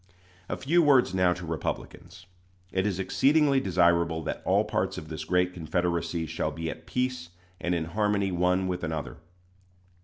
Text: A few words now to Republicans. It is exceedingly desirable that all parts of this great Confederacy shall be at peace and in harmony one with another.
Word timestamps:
A 0.49 0.57
few 0.57 0.81
words 0.81 1.13
now 1.13 1.31
to 1.33 1.45
Republicans. 1.45 2.25
It 2.71 2.87
is 2.87 2.97
exceedingly 2.99 3.59
desirable 3.59 4.23
that 4.23 4.41
all 4.45 4.63
parts 4.63 4.97
of 4.97 5.09
this 5.09 5.23
great 5.23 5.53
Confederacy 5.53 6.25
shall 6.25 6.49
be 6.49 6.71
at 6.71 6.87
peace 6.87 7.29
and 7.59 7.75
in 7.75 7.85
harmony 7.85 8.31
one 8.31 8.67
with 8.67 8.83
another. 8.83 9.17